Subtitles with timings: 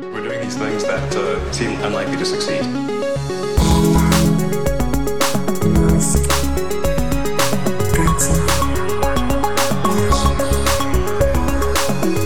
[0.00, 2.62] We're doing these things that uh, seem unlikely to succeed.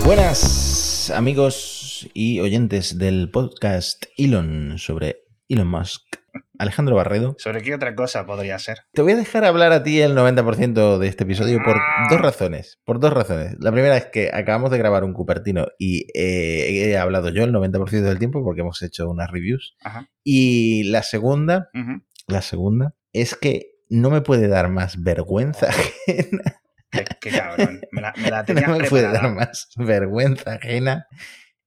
[0.05, 5.17] Buenas amigos y oyentes del podcast Elon sobre
[5.49, 6.06] Elon Musk.
[6.59, 7.35] Alejandro Barredo.
[7.37, 8.79] ¿Sobre qué otra cosa podría ser?
[8.93, 11.77] Te voy a dejar hablar a ti el 90% de este episodio por
[12.09, 12.79] dos razones.
[12.85, 13.55] Por dos razones.
[13.59, 17.51] La primera es que acabamos de grabar un Cupertino y eh, he hablado yo el
[17.53, 19.75] 90% del tiempo porque hemos hecho unas reviews.
[19.83, 20.09] Ajá.
[20.23, 21.69] Y la segunda,
[22.27, 26.61] la segunda es que no me puede dar más vergüenza ajena.
[26.91, 27.81] Qué, qué cabrón.
[27.91, 31.05] Me la, me la tenía No me puede dar más vergüenza ajena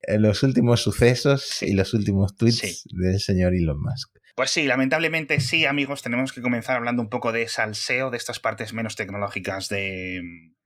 [0.03, 2.89] en los últimos sucesos y los últimos tweets Sí.
[2.93, 4.11] del señor Elon Musk.
[4.41, 8.41] Pues sí, lamentablemente sí, amigos, tenemos que comenzar hablando un poco de salseo, de estas
[8.41, 10.23] partes menos tecnológicas de,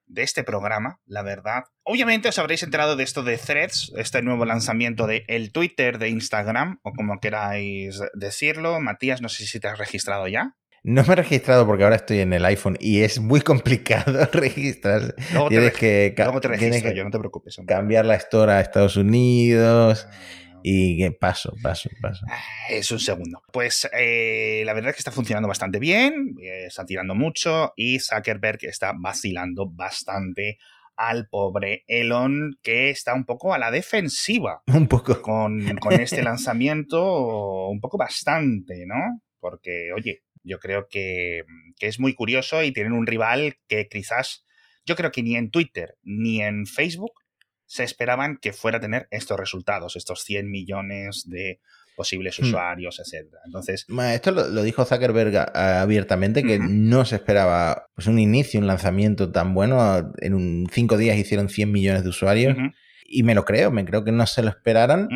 [0.07, 1.65] de este programa, la verdad.
[1.83, 6.09] Obviamente os habréis enterado de esto de Threads, este nuevo lanzamiento de el Twitter de
[6.09, 8.79] Instagram, o como queráis decirlo.
[8.79, 10.55] Matías, no sé si te has registrado ya.
[10.85, 15.15] No me he registrado porque ahora estoy en el iPhone y es muy complicado registrarse.
[15.33, 17.59] Luego te, Tienes que, luego te tienes registro que yo, no te preocupes.
[17.59, 17.75] hombre.
[17.75, 20.07] cambiar la store a Estados Unidos
[20.67, 22.25] y que paso, paso, paso.
[22.27, 23.43] Ah, Es un segundo.
[23.53, 27.99] Pues eh, la verdad es que está funcionando bastante bien, eh, está tirando mucho y
[28.01, 30.57] Zuckerberg está vacilando bastante
[30.97, 35.21] al pobre Elon, que está un poco a la defensiva Un poco.
[35.21, 39.21] con, con este lanzamiento, un poco bastante, ¿no?
[39.41, 41.43] Porque, oye, yo creo que,
[41.79, 44.47] que es muy curioso y tienen un rival que quizás,
[44.87, 47.13] yo creo que ni en Twitter ni en Facebook
[47.67, 51.61] se esperaban que fuera a tener estos resultados, estos 100 millones de
[51.97, 52.45] posibles Hmm.
[52.47, 53.41] usuarios, etcétera.
[53.47, 58.59] Entonces, Esto lo, lo dijo Zuckerberg a- abiertamente, que no se esperaba pues, un inicio,
[58.59, 60.13] un lanzamiento tan bueno.
[60.21, 62.57] En un cinco días hicieron 100 millones de usuarios.
[63.07, 65.09] Y me lo creo, me creo que no se lo esperaran.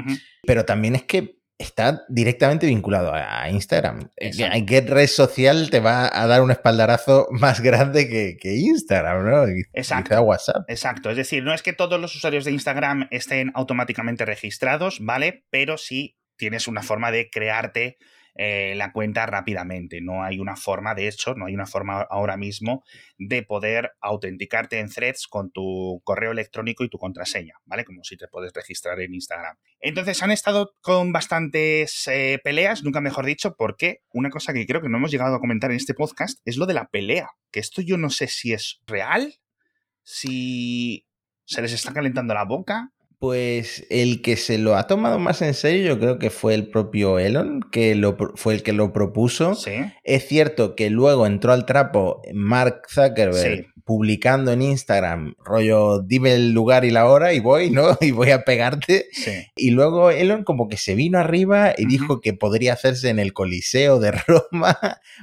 [0.46, 4.08] Pero también es que está directamente vinculado a Instagram.
[4.16, 4.56] Exacto.
[4.56, 9.28] ¿En qué red social te va a dar un espaldarazo más grande que, que Instagram,
[9.28, 9.44] no?
[9.72, 10.10] Exacto.
[10.10, 10.70] Quizá WhatsApp.
[10.70, 15.44] Exacto, es decir, no es que todos los usuarios de Instagram estén automáticamente registrados, ¿vale?
[15.50, 17.98] Pero sí tienes una forma de crearte
[18.41, 20.00] eh, la cuenta rápidamente.
[20.00, 22.84] No hay una forma, de hecho, no hay una forma ahora mismo
[23.19, 27.84] de poder autenticarte en threads con tu correo electrónico y tu contraseña, ¿vale?
[27.84, 29.56] Como si te puedes registrar en Instagram.
[29.81, 34.81] Entonces han estado con bastantes eh, peleas, nunca mejor dicho, porque una cosa que creo
[34.81, 37.59] que no hemos llegado a comentar en este podcast es lo de la pelea, que
[37.59, 39.34] esto yo no sé si es real,
[40.04, 41.09] si
[41.44, 42.93] se les está calentando la boca.
[43.18, 46.68] Pues el que se lo ha tomado más en serio, yo creo que fue el
[46.68, 49.54] propio Elon, que lo, fue el que lo propuso.
[49.56, 49.72] Sí.
[50.04, 53.66] Es cierto que luego entró al trapo Mark Zuckerberg Sí.
[53.84, 57.96] publicando en Instagram, rollo, dime el lugar y la hora y voy, ¿no?
[58.02, 59.06] Y voy a pegarte.
[59.12, 59.32] Sí.
[59.56, 63.32] Y luego Elon como que se vino arriba y dijo que podría hacerse en el
[63.32, 64.78] Coliseo de Roma.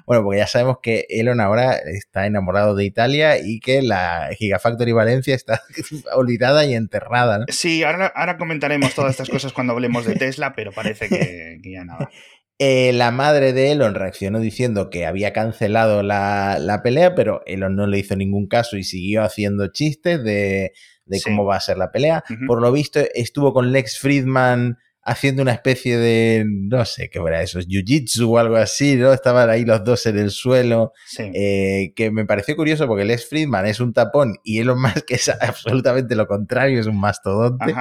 [0.05, 4.91] Bueno, porque ya sabemos que Elon ahora está enamorado de Italia y que la Gigafactory
[4.91, 5.61] Valencia está
[6.15, 7.45] olvidada y enterrada, ¿no?
[7.49, 11.71] Sí, ahora, ahora comentaremos todas estas cosas cuando hablemos de Tesla, pero parece que, que
[11.71, 12.09] ya nada.
[12.57, 17.75] Eh, la madre de Elon reaccionó diciendo que había cancelado la, la pelea, pero Elon
[17.75, 20.71] no le hizo ningún caso y siguió haciendo chistes de,
[21.03, 21.25] de Sí.
[21.25, 22.23] cómo va a ser la pelea.
[22.47, 24.77] Por lo visto, estuvo con Lex Friedman
[25.07, 29.13] haciendo una especie de, no sé qué era eso, jiu-jitsu o algo así, ¿no?
[29.13, 31.29] Estaban ahí los dos en el suelo, Sí.
[31.33, 35.29] eh, que me pareció curioso porque Lex Friedman es un tapón y Elon Musk es
[35.29, 37.73] absolutamente lo contrario, es un mastodonte.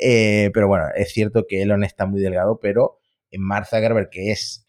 [0.00, 2.98] Eh, pero bueno, es cierto que Elon está muy delgado, pero
[3.38, 4.66] Mark Zuckerberg, que es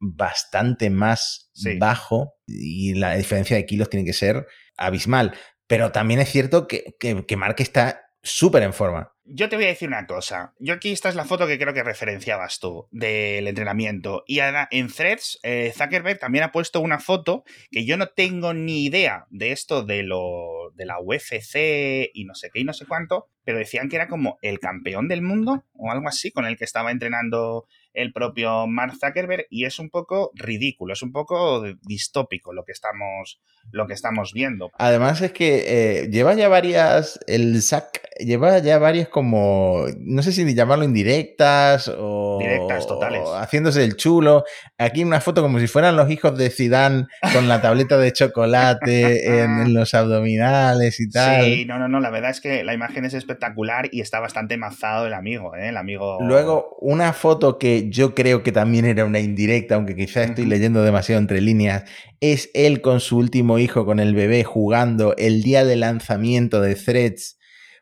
[0.00, 1.76] bastante más Sí.
[1.78, 5.34] bajo, y la diferencia de kilos tiene que ser abismal.
[5.66, 9.12] Pero también es cierto que, que, que Mark está súper en forma.
[9.24, 10.54] Yo te voy a decir una cosa.
[10.58, 14.24] Yo aquí esta es la foto que creo que referenciabas tú del entrenamiento.
[14.26, 18.86] Y en Threads, eh, Zuckerberg también ha puesto una foto que yo no tengo ni
[18.86, 22.86] idea de esto de lo de la UFC y no sé qué y no sé
[22.86, 26.56] cuánto, pero decían que era como el campeón del mundo o algo así con el
[26.56, 31.64] que estaba entrenando el propio Mark Zuckerberg y es un poco ridículo, es un poco
[31.82, 33.40] distópico lo que estamos
[33.70, 34.70] lo que estamos viendo.
[34.78, 40.32] Además es que eh, lleva ya varias, el SAC lleva ya varias como, no sé
[40.32, 42.38] si llamarlo indirectas o...
[42.40, 43.20] Directas, totales.
[43.24, 44.44] o haciéndose el chulo.
[44.76, 49.42] Aquí una foto como si fueran los hijos de Zidane con la tableta de chocolate
[49.42, 51.44] en, en los abdominales y tal.
[51.44, 54.56] Sí, no, no, no, la verdad es que la imagen es espectacular y está bastante
[54.56, 55.68] mazado el amigo, ¿eh?
[55.68, 56.18] El amigo...
[56.20, 60.82] Luego, una foto que yo creo que también era una indirecta, aunque quizás estoy leyendo
[60.82, 61.84] demasiado entre líneas,
[62.20, 66.74] es él con su último hijo, con el bebé, jugando el día de lanzamiento de
[66.74, 67.37] Threads.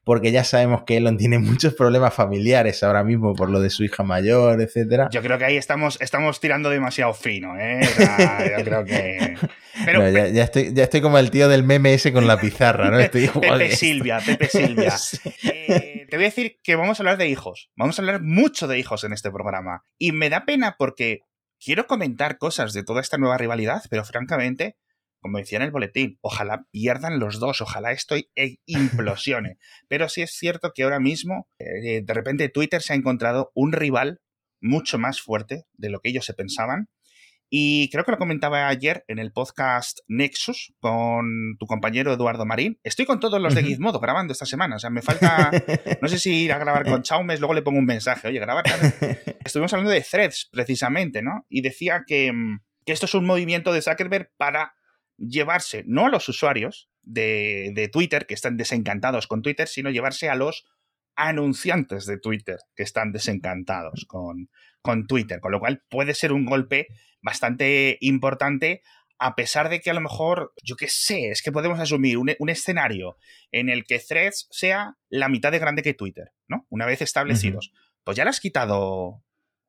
[0.06, 3.82] Porque ya sabemos que Elon tiene muchos problemas familiares ahora mismo por lo de su
[3.82, 5.08] hija mayor, etcétera.
[5.11, 7.81] Yo creo que ahí estamos, estamos tirando demasiado fino, ¿eh?
[8.56, 9.37] yo creo que.
[9.85, 13.00] Pero, ya, estoy, ya estoy como el tío del meme ese con la pizarra, ¿no?
[13.00, 14.94] Estoy Pepe Silvia, Pepe Silvia.
[15.43, 17.73] Eh, te voy a decir que vamos a hablar de hijos.
[17.75, 19.82] Vamos a hablar mucho de hijos en este programa.
[19.99, 21.23] Y me da pena porque
[21.59, 24.76] quiero comentar cosas de toda esta nueva rivalidad, pero francamente
[25.26, 29.58] como decía en el boletín, ojalá pierdan los dos, ojalá esto e implosione.
[29.88, 33.73] Pero sí es cierto que ahora mismo, eh, de repente Twitter se ha encontrado un
[33.73, 34.20] rival
[34.61, 36.88] mucho más fuerte de lo que ellos se pensaban.
[37.50, 42.78] Y creo que lo comentaba ayer en el podcast Nexus con tu compañero Eduardo Marín.
[42.84, 44.76] Estoy con todos los de Gizmodo grabando esta semana.
[44.76, 45.50] O sea, me falta.
[46.02, 48.28] No sé si ir a grabar con Chaumes, luego le pongo un mensaje.
[48.28, 48.64] Oye, grabar.
[49.44, 51.46] Estuvimos hablando de threads, precisamente, ¿no?
[51.49, 54.76] Y decía que, mm, que esto es un movimiento de Zuckerberg para
[55.19, 60.35] llevarse no a los usuarios de, Twitter que están desencantados con Twitter, sino llevarse a
[60.35, 60.67] los
[61.15, 64.51] anunciantes de Twitter que están desencantados con,
[64.83, 66.89] con Twitter, con lo cual puede ser un golpe
[67.23, 68.83] bastante importante
[69.19, 72.51] a pesar de que a lo mejor, yo qué sé, es que podemos asumir un,
[72.51, 73.17] escenario
[73.51, 76.67] en el que Threads sea la mitad de grande que Twitter, ¿no?
[76.69, 77.73] Una vez establecidos.
[78.05, 79.23] Pues ya le has quitado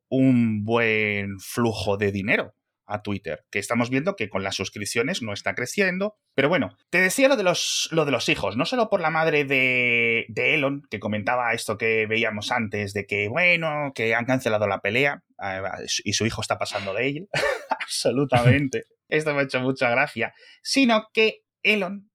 [0.10, 2.54] un buen flujo de dinero
[2.88, 6.16] a Twitter, que estamos viendo que con las suscripciones no está creciendo.
[6.34, 9.10] Pero bueno, te decía lo de los, lo de los hijos, no solo por la
[9.10, 14.26] madre de, de Elon, que comentaba esto que veíamos antes, de que, bueno, que han
[14.26, 15.62] cancelado la pelea eh,
[16.04, 17.30] y su hijo está pasando de él.
[17.70, 18.86] Absolutamente.
[19.10, 20.34] Esto me ha hecho mucha gracia.
[20.62, 22.10] Sino que Elon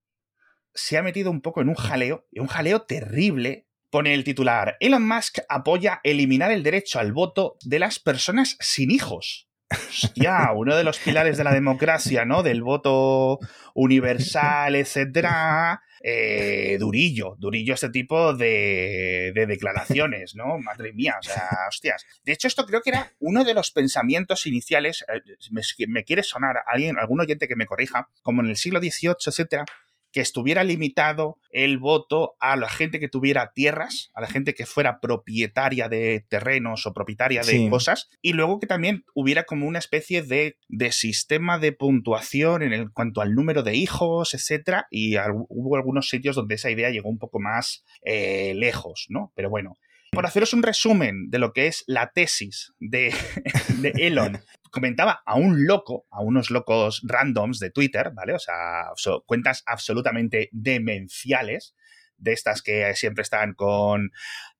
[0.74, 3.66] se ha metido un poco en un jaleo, un jaleo terrible.
[3.90, 8.90] Pone el titular, Elon Musk apoya eliminar el derecho al voto de las personas sin
[8.90, 9.50] hijos.
[9.72, 12.42] Hostia, uno de los pilares de la democracia, ¿no?
[12.42, 13.38] Del voto
[13.74, 15.82] universal, etcétera.
[16.04, 20.58] Eh, durillo, durillo este tipo de, declaraciones, ¿no?
[20.58, 22.04] Madre mía, o sea, hostias.
[22.24, 25.20] De hecho, esto creo que era uno de los pensamientos iniciales, eh,
[25.52, 29.14] me, me quiere sonar alguien, algún oyente que me corrija, como en el siglo XVIII,
[29.26, 29.64] etcétera,
[30.12, 34.66] que estuviera limitado el voto a la gente que tuviera tierras, a la gente que
[34.66, 39.78] fuera propietaria de terrenos o propietaria de cosas, y luego que también hubiera como una
[39.78, 40.56] especie de,
[40.90, 45.16] sistema de puntuación en cuanto al número de hijos, etcétera, y
[45.48, 49.32] hubo algunos sitios donde esa idea llegó un poco más eh, lejos, ¿no?
[49.34, 49.78] Pero bueno,
[50.10, 53.14] por haceros un resumen de lo que es la tesis de,
[53.78, 58.32] de Elon comentaba a un loco, a unos locos randoms de Twitter, ¿vale?
[58.32, 58.86] O sea,
[59.26, 61.76] cuentas absolutamente demenciales
[62.16, 64.12] de estas que siempre están con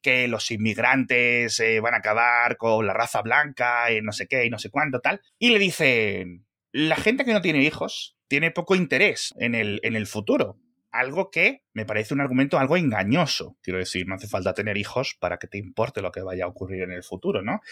[0.03, 4.45] que los inmigrantes eh, van a acabar con la raza blanca y no sé qué
[4.45, 5.23] y no sé cuánto tal.
[5.39, 9.97] Y le dicen, la gente que no tiene hijos tiene poco interés en el, en
[9.97, 10.59] el futuro.
[10.91, 13.57] Algo que me parece un argumento algo engañoso.
[13.63, 16.49] Quiero decir, no hace falta tener hijos para que te importe lo que vaya a
[16.49, 17.63] ocurrir en el futuro, ¿no?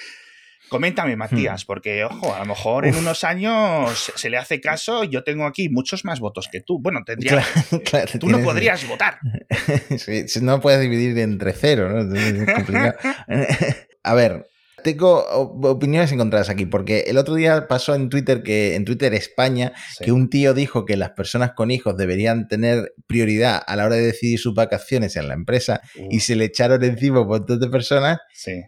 [0.68, 1.66] Coméntame, Matías, hmm.
[1.66, 5.04] porque, ojo, a lo mejor en unos años se le hace caso.
[5.04, 6.78] Yo tengo aquí muchos más votos que tú.
[6.80, 7.44] Bueno, tendría.
[8.20, 9.18] tú no podrías votar.
[9.98, 12.14] Sí, no puedes dividir entre cero, ¿no?
[12.14, 12.94] Es complicado.
[14.02, 14.46] a ver,
[14.82, 15.24] tengo
[15.62, 20.12] opiniones encontradas aquí, porque el otro día pasó en Twitter que en Twitter España que
[20.12, 24.06] un tío dijo que las personas con hijos deberían tener prioridad a la hora de
[24.06, 25.80] decidir sus vacaciones en la empresa
[26.10, 28.18] y se le echaron encima un montón de personas.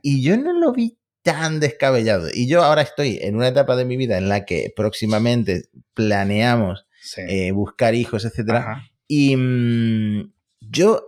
[0.03, 2.29] Y yo no lo vi tan descabellado.
[2.33, 6.87] Y yo ahora estoy en una etapa de mi vida en la que próximamente planeamos
[7.17, 8.83] eh, buscar hijos, etcétera.
[9.07, 11.05] Y mm, yo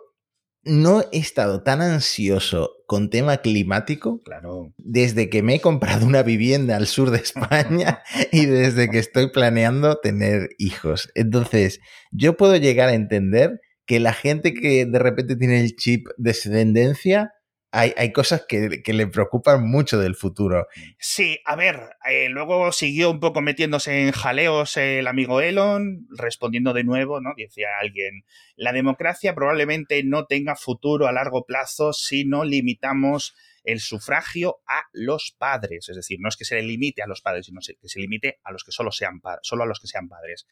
[0.64, 4.72] no he estado tan ansioso con tema climático claro.
[4.78, 9.30] desde que me he comprado una vivienda al sur de España y desde que estoy
[9.30, 11.10] planeando tener hijos.
[11.14, 16.06] Entonces, yo puedo llegar a entender que la gente que de repente tiene el chip
[16.16, 17.32] descendencia
[17.74, 20.68] hay, cosas que, le preocupan mucho del futuro.
[20.98, 26.72] Sí, a ver, eh, luego siguió un poco metiéndose en jaleos el amigo Elon, respondiendo
[26.72, 27.30] de nuevo, ¿no?
[27.36, 33.34] Decía alguien, la democracia probablemente no tenga futuro a largo plazo si no limitamos
[33.64, 35.88] el sufragio a los padres.
[35.88, 38.38] Es decir, no es que se le limite a los padres, sino que se limite
[38.44, 40.47] a los que solo sean solo a los que sean padres.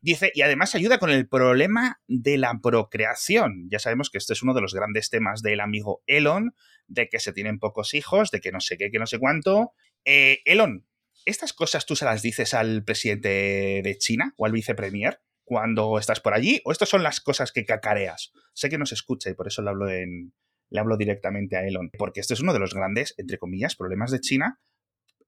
[0.00, 3.68] Dice, y además ayuda con el problema de la procreación.
[3.70, 6.54] Ya sabemos que este es uno de los grandes temas del amigo Elon,
[6.86, 9.72] de que se tienen pocos hijos, de que no sé qué, que no sé cuánto.
[10.04, 10.86] Eh, Elon,
[11.24, 16.20] ¿estas cosas tú se las dices al presidente de China o al vicepremier cuando estás
[16.20, 16.60] por allí?
[16.64, 18.32] ¿O estas son las cosas que cacareas?
[18.54, 20.32] Sé que no se escucha y por eso le hablo, en,
[20.74, 24.10] le hablo directamente a Elon, porque este es uno de los grandes, entre comillas, problemas
[24.10, 24.58] de China,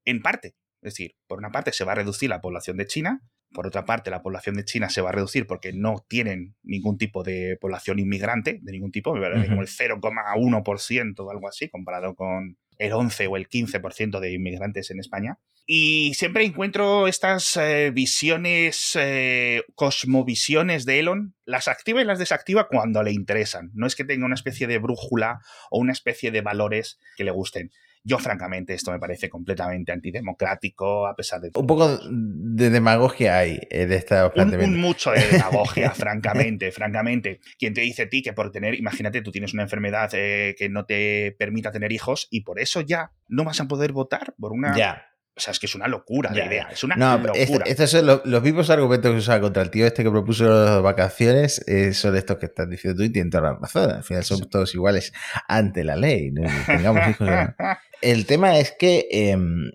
[0.05, 0.57] en parte.
[0.83, 3.21] Es decir, por una parte se va a reducir la población de China,
[3.53, 6.99] Por otra parte, la población de China se va a reducir porque no tienen ningún
[6.99, 11.71] tipo de población inmigrante, de ningún tipo, me parece como el 0,1% o algo así,
[11.71, 15.39] comparado con el 11 o el 15% de inmigrantes en España.
[15.69, 22.69] Y siempre encuentro estas eh, visiones, eh, cosmovisiones de Elon, las activa y las desactiva
[22.69, 23.73] cuando le interesan.
[23.75, 25.41] No es que tenga una especie de brújula
[25.71, 27.73] o una especie de valores que le gusten.
[28.07, 31.61] Yo, francamente, esto me parece completamente antidemocrático, a pesar de todo.
[31.61, 37.41] Un poco de demagogia hay eh, de esta un, un mucho de demagogia, francamente, francamente.
[37.59, 40.87] Quien te dice a ti que por tener, imagínate, tú tienes una enfermedad que no
[40.87, 44.77] te permita tener hijos y por eso ya no vas a poder votar por una...
[44.77, 46.69] Ya o sea, es que es una locura la idea.
[46.73, 47.67] Es una no, locura.
[47.67, 51.63] estos son los, mismos argumentos que usaba contra el tío este que propuso las vacaciones.
[51.69, 53.91] Eh, son estos que estás diciendo tú y tienen toda la razón.
[53.91, 55.13] Al final son todos iguales
[55.47, 56.31] ante la ley.
[56.33, 56.43] ¿no?
[56.65, 57.29] Tengamos hijos.
[58.03, 59.71] El tema es que em,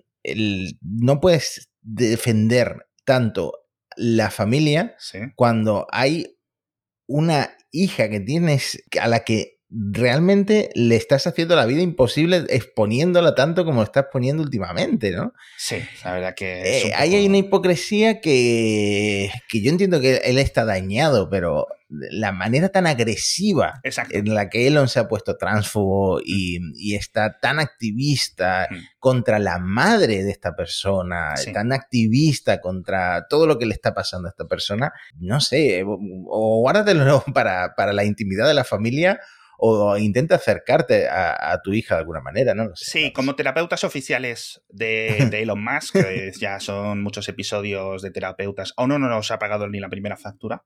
[0.80, 3.52] no puedes defender tanto
[3.96, 4.96] la familia
[5.36, 6.38] cuando hay
[7.06, 13.34] una hija que tienes a la que realmente le estás haciendo la vida imposible exponiéndola
[13.34, 15.32] tanto como estás poniendo últimamente, ¿no?
[15.56, 16.88] Sí, la verdad que...
[16.88, 22.32] Eh, ahí hay una hipocresía que, que yo entiendo que él está dañado, pero la
[22.32, 27.58] manera tan agresiva en la que Elon se ha puesto transfobo y, y está tan
[27.58, 33.94] activista contra la madre de esta persona, tan activista contra todo lo que le está
[33.94, 35.98] pasando a esta persona, no sé, o,
[36.28, 39.20] o guárdatelo para, para la intimidad de la familia
[39.64, 42.70] o intenta acercarte a, tu hija de alguna manera, ¿no?
[42.74, 48.88] sí, como terapeutas oficiales de, Elon Musk, que ya son muchos episodios de terapeutas, aún
[48.88, 50.64] no nos ha pagado ni la primera factura,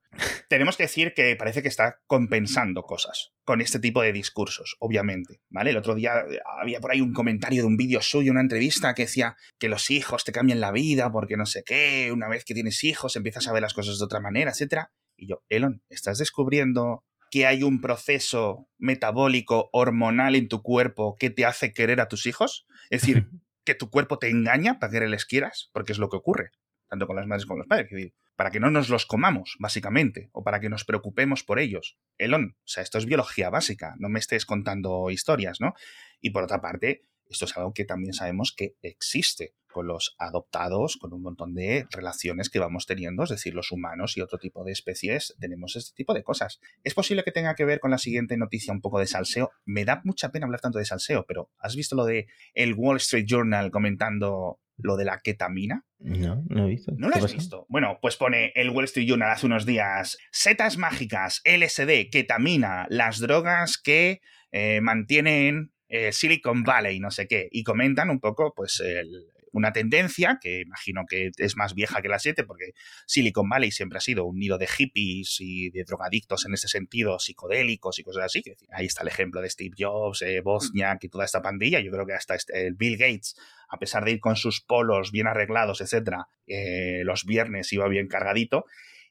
[0.48, 5.42] tenemos que decir que parece que está compensando cosas con este tipo de discursos, obviamente,
[5.50, 5.72] ¿vale?
[5.72, 8.94] El otro día eh, había por ahí un comentario de un vídeo suyo, una entrevista
[8.94, 12.46] que decía que los hijos te cambian la vida porque no sé qué, una vez
[12.46, 14.90] que tienes hijos empiezas a ver las cosas de otra manera, etcétera.
[15.18, 21.30] Y yo, Elon, ¿estás descubriendo que hay un proceso metabólico hormonal en tu cuerpo que
[21.30, 22.66] te hace querer a tus hijos?
[22.90, 23.28] Es decir,
[23.64, 26.52] que tu cuerpo te engaña para que les quieras, porque es lo que ocurre,
[26.88, 28.12] tanto con las madres como con los padres.
[28.36, 31.98] Para que no nos los comamos, básicamente, o para que nos preocupemos por ellos.
[32.18, 35.74] Elon, o sea, esto es biología básica, no me estés contando historias, ¿no?
[36.20, 40.96] Y por otra parte, esto es algo que también sabemos que existe con los adoptados,
[40.96, 44.64] con un montón de relaciones que vamos teniendo, es decir, los humanos y otro tipo
[44.64, 46.60] de especies tenemos este tipo de cosas.
[46.82, 49.50] Es posible que tenga que ver con la siguiente noticia un poco de salseo.
[49.66, 52.96] Me da mucha pena hablar tanto de salseo, pero ¿has visto lo de el Wall
[52.96, 55.84] Street Journal comentando lo de la ketamina?
[55.98, 56.92] No, no he visto.
[56.96, 57.66] ¿No lo has visto?
[57.68, 63.18] Bueno, pues pone el Wall Street Journal hace unos días, setas mágicas, LSD, ketamina, las
[63.18, 68.80] drogas que eh, mantienen eh, Silicon Valley, no sé qué, y comentan un poco, pues,
[68.80, 72.72] el, una tendencia que imagino que es más vieja que la 7 porque
[73.06, 77.18] Silicon Valley siempre ha sido un nido de hippies y de drogadictos en ese sentido,
[77.18, 78.42] psicodélicos y cosas así.
[78.70, 81.80] Ahí está el ejemplo de Steve Jobs, eh, Bosniak y toda esta pandilla.
[81.80, 83.36] Yo creo que hasta este, Bill Gates,
[83.68, 88.08] a pesar de ir con sus polos bien arreglados, etcétera, eh, los viernes iba bien
[88.08, 88.66] cargadito.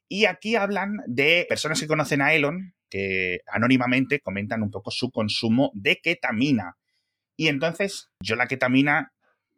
[0.08, 5.10] Y aquí hablan de personas que conocen a Elon, que anónimamente comentan un poco su
[5.10, 6.78] consumo de ketamina.
[7.36, 9.15] Y entonces, yo la ketamina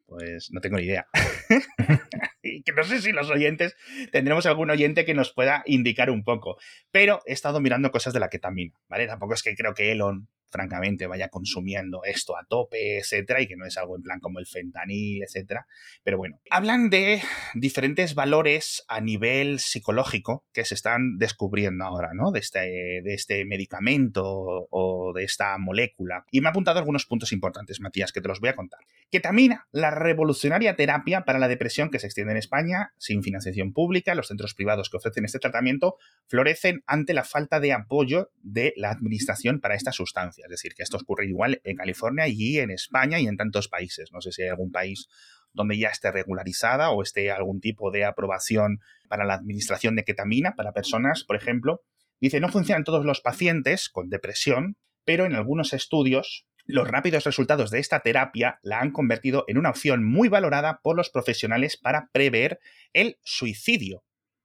[0.07, 1.07] pues no tengo ni idea.
[2.41, 3.75] y que no sé si los oyentes,
[4.11, 6.57] tendremos algún oyente que nos pueda indicar un poco.
[6.91, 9.05] Pero he estado mirando cosas de la ketamina, ¿vale?
[9.05, 13.55] Tampoco es que creo que Elon francamente vaya consumiendo esto a tope, etcétera, y que
[13.55, 15.67] no es algo en plan como el fentanil, etcétera.
[16.03, 17.21] Pero bueno, hablan de
[17.53, 22.31] diferentes valores a nivel psicológico que se están descubriendo ahora, ¿no?
[22.31, 24.23] De este, de este medicamento
[24.69, 26.25] o de esta molécula.
[26.31, 28.79] Y me ha apuntado algunos puntos importantes, Matías, que te los voy a contar.
[29.09, 34.15] Ketamina, la revolucionaria terapia para la depresión que se extiende en España, sin financiación pública,
[34.15, 35.95] los centros privados que ofrecen este tratamiento
[36.27, 40.36] florecen ante la falta de apoyo de la administración para esta sustancia.
[40.43, 44.11] Es decir, que esto ocurre igual en California y en España y en tantos países.
[44.11, 45.07] No sé si hay algún país
[45.53, 48.79] donde ya esté regularizada o esté algún tipo de aprobación
[49.09, 51.81] para la administración de ketamina para personas, por ejemplo.
[52.19, 57.71] Dice, no funcionan todos los pacientes con depresión, pero en algunos estudios los rápidos resultados
[57.71, 62.09] de esta terapia la han convertido en una opción muy valorada por los profesionales para
[62.11, 62.59] prever
[62.91, 64.03] el suicidio,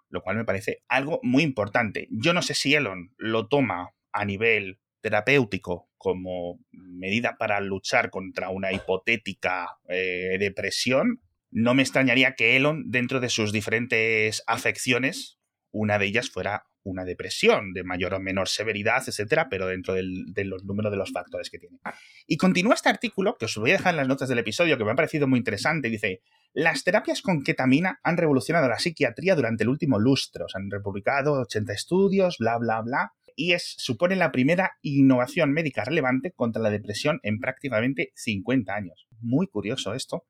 [0.09, 2.07] lo cual me parece algo muy importante.
[2.11, 8.49] Yo no sé si Elon lo toma a nivel terapéutico como medida para luchar contra
[8.49, 15.39] una hipotética eh, depresión, no me extrañaría que Elon, dentro de sus diferentes afecciones,
[15.71, 20.33] una de ellas fuera una depresión de mayor o menor severidad, etcétera, pero dentro del,
[20.33, 21.79] de los números de los factores que tiene.
[22.27, 24.85] Y continúa este artículo, que os voy a dejar en las notas del episodio, que
[24.85, 25.91] me ha parecido muy interesante.
[25.91, 30.49] Dice: Las terapias con ketamina han revolucionado la psiquiatría durante el último lustro.
[30.49, 33.13] Se han republicado 80 estudios, bla, bla, bla.
[33.37, 39.07] Y es, supone la primera innovación médica relevante contra la depresión en prácticamente 50 años.
[39.21, 40.27] Muy curioso esto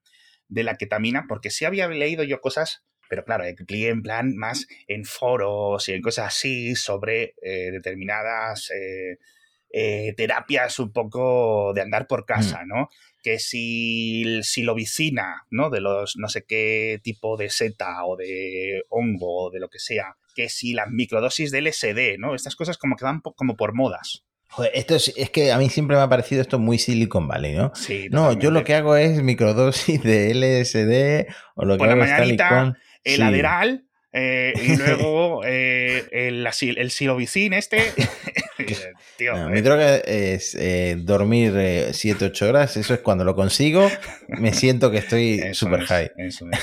[0.49, 5.05] de la ketamina, porque sí había leído yo cosas pero claro, en plan más en
[5.05, 9.19] foros y en cosas así sobre eh, determinadas eh,
[9.71, 12.69] eh, terapias un poco de andar por casa, mm.
[12.69, 12.89] ¿no?
[13.23, 15.69] Que si, si lo vicina, ¿no?
[15.69, 19.79] De los no sé qué tipo de seta o de hongo o de lo que
[19.79, 22.35] sea, que si la microdosis de LSD, ¿no?
[22.35, 24.25] Estas cosas como que van como por modas.
[24.49, 27.55] Joder, esto es, es, que a mí siempre me ha parecido esto muy Silicon Valley,
[27.55, 27.73] ¿no?
[27.75, 28.09] Sí.
[28.11, 32.33] No, yo lo que hago es microdosis de LSD o lo que hago es tal
[32.33, 37.79] y cual el Aderal, eh, y luego eh, el, el silovicin este.
[39.17, 42.77] Tío, mi droga es eh, dormir 7-8 horas.
[42.77, 43.91] Eso es cuando lo consigo.
[44.29, 46.11] Me siento que estoy super high.
[46.17, 46.59] Eso es.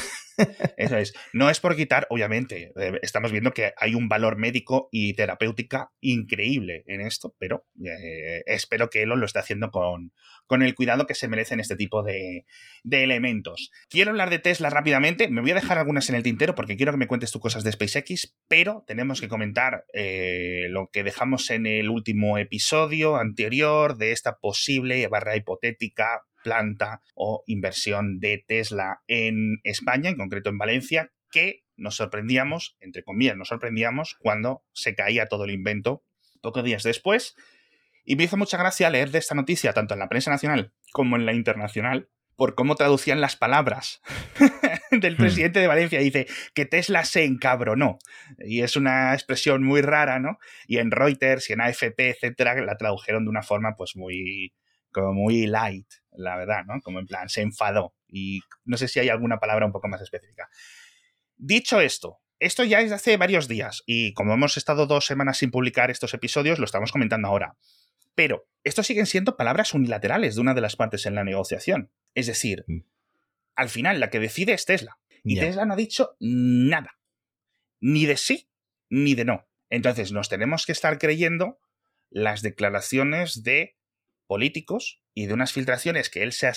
[0.77, 1.13] Eso es.
[1.33, 5.91] No es por quitar, obviamente, eh, estamos viendo que hay un valor médico y terapéutica
[6.01, 10.11] increíble en esto, pero eh, espero que Elon lo esté haciendo con,
[10.49, 12.45] con el cuidado que se merecen este tipo de,
[12.89, 13.71] elementos.
[13.87, 16.91] Quiero hablar de Tesla rápidamente, me voy a dejar algunas en el tintero porque quiero
[16.91, 21.51] que me cuentes tus cosas de SpaceX, pero tenemos que comentar eh, lo que dejamos
[21.51, 29.01] en el último episodio anterior de esta posible barra hipotética planta o inversión de Tesla
[29.07, 34.95] en España, en concreto en Valencia, que nos sorprendíamos, entre comillas, nos sorprendíamos cuando se
[34.95, 36.03] caía todo el invento
[36.41, 37.35] pocos días después.
[38.05, 41.15] Y me hizo mucha gracia leer de esta noticia, tanto en la prensa nacional como
[41.15, 44.01] en la internacional, por cómo traducían las palabras
[44.91, 45.17] del hmm.
[45.17, 45.99] presidente de Valencia.
[45.99, 47.99] Dice que Tesla se encabronó.
[48.39, 50.39] Y es una expresión muy rara, ¿no?
[50.65, 54.53] Y en Reuters y en AFP, etcétera, la tradujeron de una forma pues muy,
[54.91, 56.81] como muy light, la verdad, ¿no?
[56.81, 57.95] Como en plan, se enfadó.
[58.07, 60.49] Y no sé si hay alguna palabra un poco más específica.
[61.35, 65.37] Dicho esto, esto ya es de hace varios días y como hemos estado dos semanas
[65.37, 67.57] sin publicar estos episodios, lo estamos comentando ahora.
[68.15, 71.91] Pero estos siguen siendo palabras unilaterales de una de las partes en la negociación.
[72.15, 72.79] Es decir, mm.
[73.55, 74.99] al final la que decide es Tesla.
[75.23, 76.97] Y Tesla no ha dicho nada.
[77.81, 78.49] Ni de sí,
[78.89, 79.47] ni de no.
[79.69, 81.59] Entonces nos tenemos que estar creyendo
[82.09, 83.77] las declaraciones de
[84.29, 86.51] políticos y de unas filtraciones que él, se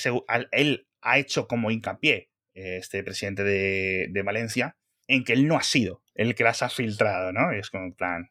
[0.53, 4.77] él ha hecho como hincapié, eh, este presidente de, Valencia,
[5.09, 7.51] en que él no ha sido el que las ha filtrado, ¿no?
[7.51, 8.31] Es como en plan,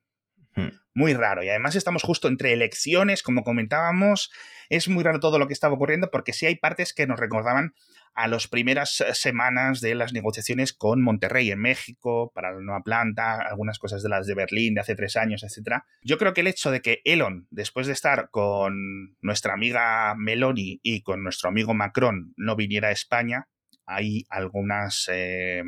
[0.56, 0.70] hmm.
[0.94, 1.44] muy raro.
[1.44, 4.32] Y además estamos justo entre elecciones, como comentábamos,
[4.70, 7.74] es muy raro todo lo que estaba ocurriendo porque sí hay partes que nos recordaban
[8.14, 12.82] a las primeras eh, semanas de las negociaciones con Monterrey en México para la nueva
[12.84, 15.84] planta, algunas cosas de las de Berlín de hace tres años, etc.
[16.04, 20.80] Yo creo que el hecho de que Elon, después de estar con nuestra amiga Meloni
[20.84, 23.48] y con nuestro amigo Macron, no viniera a España,
[23.86, 25.64] hay algunas, eh,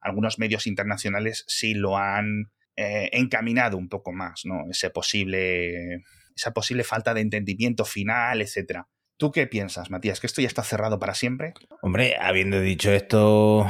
[0.00, 4.64] algunos medios internacionales sí lo han eh, encaminado un poco más, ¿no?
[4.70, 6.02] Ese posible,
[6.34, 8.88] esa posible falta de entendimiento final, etcétera.
[9.16, 10.20] ¿Tú qué piensas, Matías?
[10.20, 11.54] ¿Que esto ya está cerrado para siempre?
[11.82, 13.66] Hombre, habiendo dicho esto,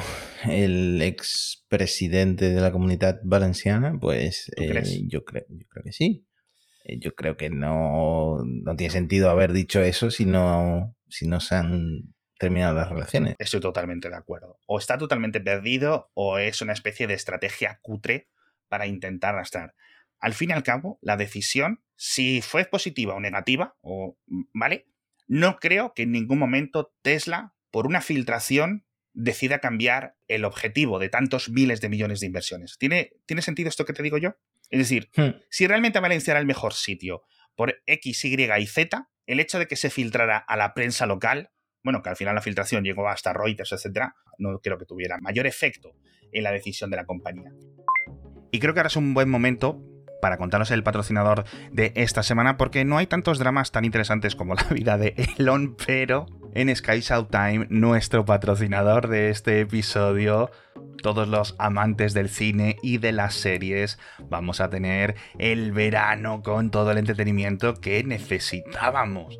[0.48, 4.68] el expresidente de la comunidad valenciana, pues eh,
[5.06, 6.26] yo, creo, yo creo que sí.
[6.84, 11.40] Eh, yo creo que no, no tiene sentido haber dicho eso si no, si no
[11.40, 13.34] se han terminado las relaciones.
[13.38, 14.58] Estoy totalmente de acuerdo.
[14.66, 18.28] O está totalmente perdido o es una especie de estrategia cutre
[18.68, 19.74] para intentar arrastrar.
[20.20, 24.16] Al fin y al cabo, la decisión, si fue positiva o negativa, o,
[24.54, 24.86] ¿vale?
[25.26, 28.84] No creo que en ningún momento Tesla, por una filtración,
[29.14, 32.76] decida cambiar el objetivo de tantos miles de millones de inversiones.
[32.78, 34.36] ¿Tiene, ¿tiene sentido esto que te digo yo?
[34.70, 35.40] Es decir, hmm.
[35.50, 37.22] si realmente Valencia era el mejor sitio
[37.54, 41.50] por X, Y y Z, el hecho de que se filtrara a la prensa local,
[41.82, 45.46] bueno, que al final la filtración llegó hasta Reuters, etcétera, no creo que tuviera mayor
[45.46, 45.92] efecto
[46.32, 47.52] en la decisión de la compañía.
[48.50, 49.82] Y creo que ahora es un buen momento
[50.24, 54.54] para contaros el patrocinador de esta semana, porque no hay tantos dramas tan interesantes como
[54.54, 60.50] la vida de Elon, pero en Sky Time, nuestro patrocinador de este episodio,
[61.02, 63.98] todos los amantes del cine y de las series,
[64.30, 69.38] vamos a tener el verano con todo el entretenimiento que necesitábamos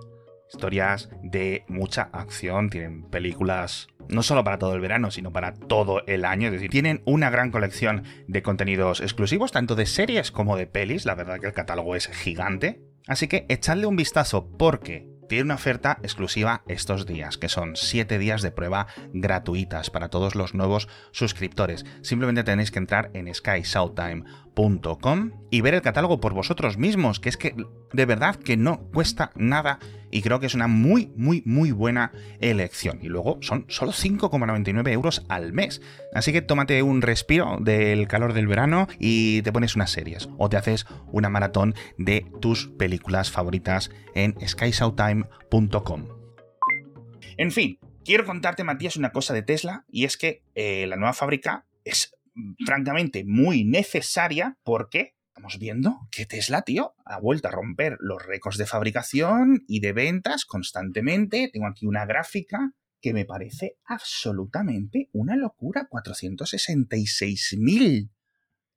[0.55, 6.05] historias de mucha acción, tienen películas no solo para todo el verano, sino para todo
[6.07, 6.47] el año.
[6.47, 11.07] Es decir, tienen una gran colección de contenidos exclusivos, tanto de series como de pelis.
[11.07, 12.83] La verdad que el catálogo es gigante.
[13.07, 18.19] Así que echadle un vistazo porque tiene una oferta exclusiva estos días, que son 7
[18.19, 21.85] días de prueba gratuitas para todos los nuevos suscriptores.
[22.03, 23.29] Simplemente tenéis que entrar en
[25.51, 27.55] y ver el catálogo por vosotros mismos, que es que
[27.93, 29.79] de verdad que no cuesta nada
[30.11, 33.01] y creo que es una muy, muy, muy buena elección.
[33.03, 35.83] Y luego son solo 5,99 euros al mes.
[36.15, 40.49] Así que tómate un respiro del calor del verano y te pones unas series o
[40.49, 46.05] te haces una maratón de tus películas favoritas en skysowtime.com.
[47.37, 51.13] En fin, quiero contarte, Matías, una cosa de Tesla y es que eh, la nueva
[51.13, 52.15] fábrica es
[52.65, 58.57] francamente muy necesaria porque estamos viendo que Tesla, tío, ha vuelto a romper los récords
[58.59, 61.51] de fabricación y de ventas constantemente.
[61.53, 65.89] Tengo aquí una gráfica que me parece absolutamente una locura.
[65.91, 68.11] 466.000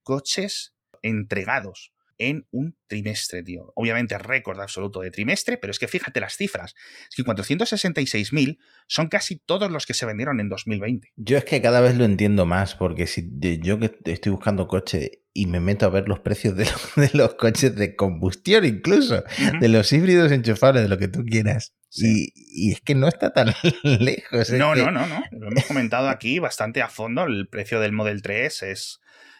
[0.02, 3.72] coches entregados en un trimestre, tío.
[3.76, 6.76] Obviamente récord absoluto de trimestre, pero es que fíjate las cifras.
[7.10, 11.14] Es que 466.000 son casi todos los que se vendieron en 2020.
[11.16, 13.30] Yo es que cada vez lo entiendo más, porque si
[13.62, 16.68] yo que estoy buscando coche y me meto a ver los precios de,
[17.14, 19.24] los, coches de combustión incluso,
[19.60, 21.74] de los híbridos enchufables, de lo que tú quieras.
[21.92, 23.54] Y, es que no está tan
[23.84, 24.50] lejos.
[24.52, 25.24] No, no, no, no.
[25.32, 27.26] Lo hemos comentado aquí bastante a fondo.
[27.26, 29.00] El precio del Model 3 es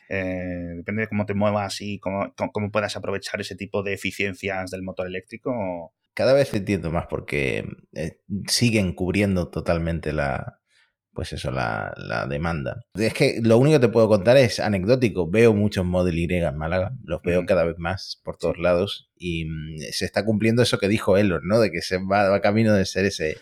[0.10, 4.72] eh, depende de cómo te muevas y cómo, cómo, puedas aprovechar ese tipo de eficiencias
[4.72, 5.94] del motor eléctrico.
[6.14, 10.60] Cada vez entiendo más porque eh, siguen cubriendo totalmente la,
[11.14, 12.86] pues eso, la, la, demanda.
[12.94, 15.30] Es que lo único que te puedo contar es anecdótico.
[15.30, 17.46] Veo muchos Model Y en Málaga, los veo mm.
[17.46, 21.42] cada vez más por todos lados y mm, se está cumpliendo eso que dijo Elon,
[21.44, 21.60] ¿no?
[21.60, 23.38] De que se va, va camino de ser ese,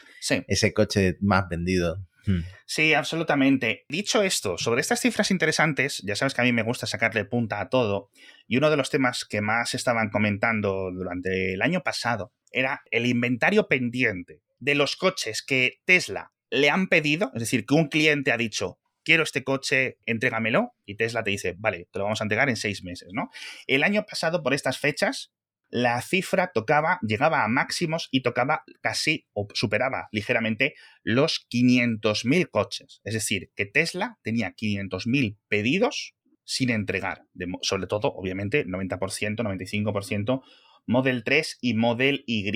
[0.47, 2.41] ese coche más vendido Hmm.
[2.65, 3.85] Sí, absolutamente.
[3.89, 7.59] Dicho esto, sobre estas cifras interesantes, ya sabes que a mí me gusta sacarle punta
[7.61, 8.09] a todo,
[8.47, 13.05] y uno de los temas que más estaban comentando durante el año pasado era el
[13.05, 18.31] inventario pendiente de los coches que Tesla le han pedido, es decir, que un cliente
[18.31, 22.23] ha dicho, quiero este coche, entrégamelo, y Tesla te dice, vale, te lo vamos a
[22.23, 23.29] entregar en seis meses, ¿no?
[23.67, 25.33] El año pasado, por estas fechas,
[25.75, 33.01] la cifra tocaba, llegaba a máximos y tocaba casi o superaba ligeramente los 500.000 coches.
[33.03, 37.23] Es decir, que Tesla tenía 500.000 pedidos sin entregar,
[37.61, 40.43] sobre todo, obviamente, 90%, 95%
[40.87, 42.49] Model 3 y Model Y,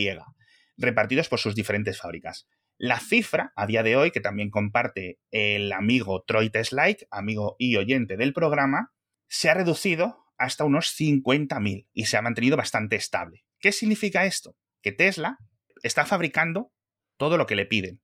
[0.77, 2.47] repartidos por sus diferentes fábricas.
[2.77, 7.75] La cifra, a día de hoy, que también comparte el amigo Troy Teslike, amigo y
[7.75, 8.93] oyente del programa,
[9.27, 13.43] se ha reducido hasta unos 50.000 y se ha mantenido bastante estable.
[13.59, 14.55] ¿Qué significa esto?
[14.81, 15.37] Que Tesla
[15.83, 16.71] está fabricando
[17.17, 18.01] todo lo que le piden.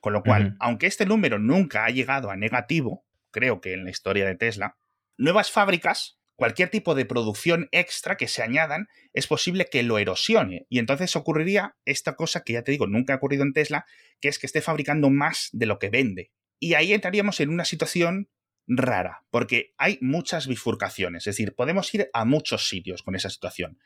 [0.00, 3.90] Con lo cual, aunque este número nunca ha llegado a negativo, creo que en la
[3.90, 4.76] historia de Tesla,
[5.16, 10.66] nuevas fábricas, cualquier tipo de producción extra que se añadan, es posible que lo erosione.
[10.68, 13.84] Y entonces ocurriría esta cosa que ya te digo, nunca ha ocurrido en Tesla,
[14.20, 16.30] que es que esté fabricando más de lo que vende.
[16.58, 18.30] Y ahí entraríamos en una situación
[18.66, 23.78] rara, porque hay muchas bifurcaciones, es decir, podemos ir a muchos sitios con esa situación.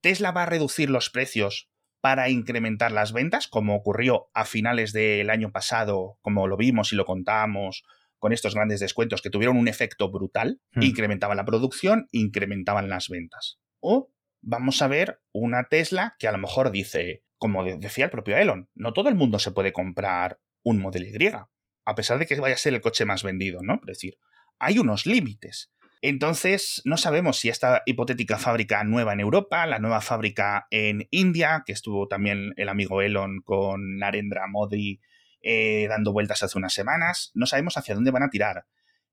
[0.00, 1.70] Tesla va a reducir los precios
[2.00, 6.96] para incrementar las ventas, como ocurrió a finales del año pasado, como lo vimos y
[6.96, 7.84] lo contábamos
[8.18, 10.82] con estos grandes descuentos que tuvieron un efecto brutal, hmm.
[10.82, 13.58] incrementaban la producción, incrementaban las ventas.
[13.80, 14.10] O
[14.42, 18.68] vamos a ver una Tesla que a lo mejor dice, como decía el propio Elon,
[18.74, 21.12] no todo el mundo se puede comprar un Model Y
[21.84, 23.74] a pesar de que vaya a ser el coche más vendido, ¿no?
[23.82, 24.18] Es decir,
[24.58, 25.70] hay unos límites.
[26.02, 31.62] Entonces, no sabemos si esta hipotética fábrica nueva en Europa, la nueva fábrica en India,
[31.64, 35.00] que estuvo también el amigo Elon con Narendra Modi
[35.40, 38.66] eh, dando vueltas hace unas semanas, no sabemos hacia dónde van a tirar.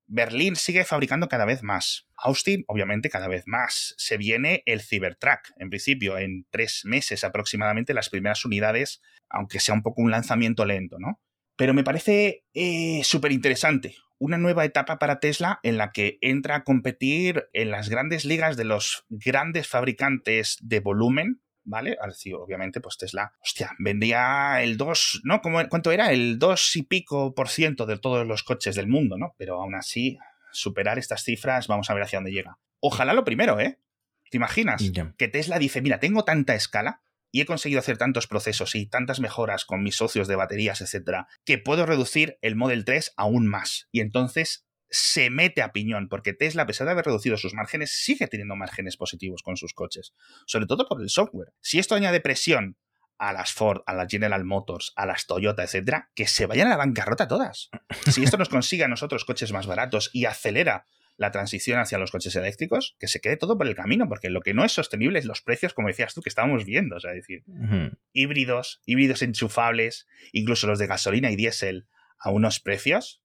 [0.08, 2.08] Berlín sigue fabricando cada vez más.
[2.18, 3.94] Austin, obviamente, cada vez más.
[3.98, 5.40] Se viene el Cybertruck.
[5.58, 10.66] En principio, en tres meses aproximadamente, las primeras unidades, aunque sea un poco un lanzamiento
[10.66, 11.22] lento, ¿no?
[11.62, 13.94] Pero me parece eh, súper interesante.
[14.18, 18.58] Una nueva etapa para Tesla en la que entra a competir en las grandes ligas
[18.58, 21.98] de los grandes fabricantes de volumen, ¿vale?
[22.02, 25.40] Al decir, obviamente, pues Tesla, hostia, vendía el 2, ¿no?
[25.40, 26.12] ¿Cuánto era?
[26.12, 29.36] El 2 y pico por ciento de todos los coches del mundo, ¿no?
[29.38, 30.18] Pero aún así,
[30.52, 32.58] superar estas cifras, vamos a ver hacia dónde llega.
[32.80, 33.78] Ojalá lo primero, ¿eh?
[34.32, 34.82] ¿Te imaginas?
[35.16, 39.20] Que Tesla dice, mira, tengo tanta escala y he conseguido hacer tantos procesos y tantas
[39.20, 43.88] mejoras con mis socios de baterías, etcétera, que puedo reducir el Model 3 aún más.
[43.92, 47.92] Y entonces se mete a piñón, porque Tesla, a pesar de haber reducido sus márgenes,
[47.92, 50.14] sigue teniendo márgenes positivos con sus coches,
[50.46, 51.54] sobre todo por el software.
[51.62, 52.78] Si esto añade presión
[53.18, 56.72] a las Ford, a las General Motors, a las Toyota, etcétera, que se vayan a
[56.72, 57.70] la bancarrota todas.
[58.10, 60.88] Si esto nos consigue a nosotros coches más baratos y acelera
[61.22, 64.42] la transición hacia los coches eléctricos, que se quede todo por el camino, porque lo
[64.42, 67.12] que no es sostenible es los precios, como decías tú, que estábamos viendo, o sea,
[67.12, 67.44] decir,
[68.12, 73.21] híbridos, híbridos enchufables, incluso los de gasolina y diésel, a unos precios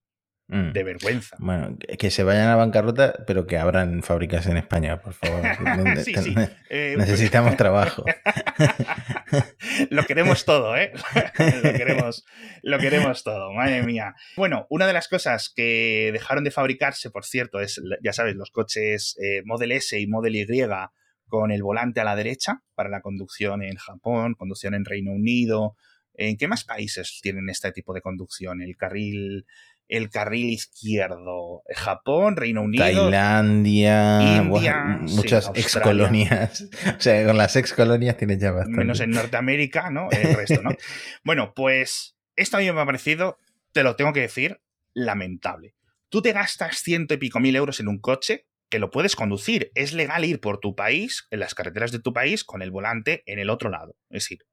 [0.48, 0.72] Mm.
[0.72, 1.36] De vergüenza.
[1.40, 5.42] Bueno, que se vayan a bancarrota, pero que abran fábricas en España, por favor.
[6.04, 6.34] sí, sí.
[6.70, 8.04] Eh, necesitamos trabajo.
[9.90, 10.92] lo queremos todo, ¿eh?
[11.64, 12.24] lo, queremos,
[12.62, 14.14] lo queremos todo, madre mía.
[14.36, 18.52] Bueno, una de las cosas que dejaron de fabricarse, por cierto, es, ya sabes, los
[18.52, 20.46] coches eh, Model S y Model Y
[21.26, 25.74] con el volante a la derecha para la conducción en Japón, conducción en Reino Unido.
[26.14, 28.62] ¿En qué más países tienen este tipo de conducción?
[28.62, 29.44] El carril
[29.88, 31.62] el carril izquierdo.
[31.74, 32.84] Japón, Reino Unido.
[32.84, 36.68] Tailandia, India, muchas ex colonias.
[36.98, 38.78] O sea, con las ex colonias tienes ya bastante.
[38.78, 40.08] Menos en Norteamérica, ¿no?
[40.10, 40.70] El resto, ¿no?
[41.24, 43.38] bueno, pues esto a mí me ha parecido,
[43.72, 44.60] te lo tengo que decir,
[44.94, 45.74] lamentable.
[46.08, 49.70] Tú te gastas ciento y pico mil euros en un coche que lo puedes conducir.
[49.74, 53.22] Es legal ir por tu país, en las carreteras de tu país, con el volante
[53.26, 53.96] en el otro lado.
[54.10, 54.46] Es decir,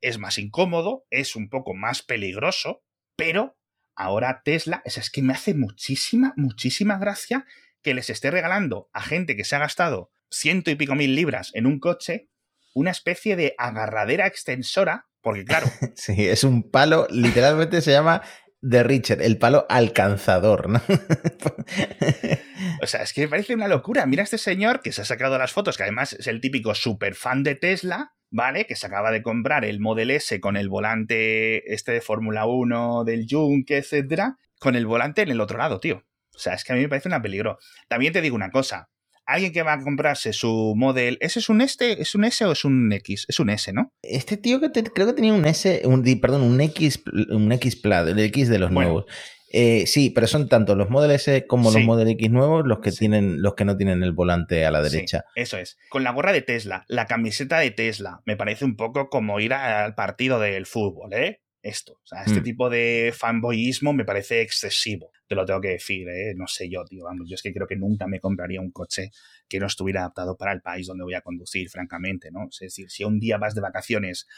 [0.00, 2.82] es más incómodo, es un poco más peligroso,
[3.16, 3.56] pero
[3.96, 7.46] ahora Tesla, es que me hace muchísima, muchísima gracia
[7.82, 11.50] que les esté regalando a gente que se ha gastado ciento y pico mil libras
[11.54, 12.28] en un coche
[12.76, 15.66] una especie de agarradera extensora, porque claro.
[15.96, 18.22] Sí, es un palo, literalmente se llama
[18.60, 20.82] de Richard, el palo alcanzador, ¿no?
[22.82, 24.04] o sea, es que me parece una locura.
[24.04, 26.74] Mira a este señor que se ha sacado las fotos, que además es el típico
[26.74, 28.66] super fan de Tesla, ¿vale?
[28.66, 33.04] Que se acaba de comprar el Model S con el volante este de Fórmula 1,
[33.04, 36.04] del Junke, etcétera, con el volante en el otro lado, tío.
[36.34, 37.58] O sea, es que a mí me parece una peligro.
[37.88, 38.90] También te digo una cosa.
[39.24, 42.52] Alguien que va a comprarse su Model, ¿ese es un este, es un S o
[42.52, 43.24] es un X?
[43.28, 43.92] Es un S, ¿no?
[44.02, 48.06] Este tío que creo que tenía un S, un, perdón, un X, un X Plat,
[48.06, 49.06] el X de los nuevos.
[49.52, 52.90] Eh, sí, pero son tanto los Model S como los Model X nuevos los que
[52.90, 55.24] tienen, los que no tienen el volante a la derecha.
[55.34, 55.78] eso es.
[55.88, 59.54] Con la gorra de Tesla, la camiseta de Tesla, me parece un poco como ir
[59.54, 61.42] al partido del fútbol, ¿eh?
[61.62, 61.94] Esto.
[61.94, 62.44] O sea, este mm.
[62.44, 65.10] tipo de fanboyismo me parece excesivo.
[65.26, 66.32] Te lo tengo que decir, ¿eh?
[66.36, 67.04] No sé yo, tío.
[67.04, 69.10] Vamos, yo es que creo que nunca me compraría un coche
[69.48, 72.46] que no estuviera adaptado para el país donde voy a conducir, francamente, ¿no?
[72.50, 74.28] Es decir, si un día vas de vacaciones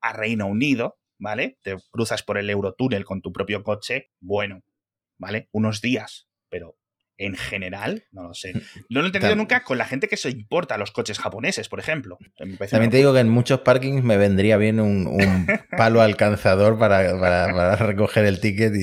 [0.00, 1.58] a Reino Unido, ¿vale?
[1.62, 4.62] Te cruzas por el Eurotúnel con tu propio coche, bueno,
[5.18, 5.48] ¿vale?
[5.52, 6.76] Unos días, pero
[7.18, 8.52] en general, no lo sé.
[8.88, 11.80] No lo he entendido nunca con la gente que se importa los coches japoneses, por
[11.80, 12.18] ejemplo.
[12.70, 15.06] También te digo que en muchos parkings me vendría bien un,
[15.76, 18.74] palo alcanzador para, recoger el ticket